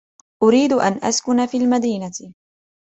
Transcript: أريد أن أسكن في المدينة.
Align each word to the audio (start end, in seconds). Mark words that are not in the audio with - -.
أريد 0.43 0.73
أن 0.73 0.97
أسكن 1.03 1.45
في 1.45 1.57
المدينة. 1.57 2.11